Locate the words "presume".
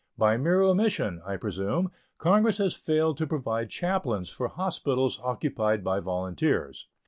1.37-1.91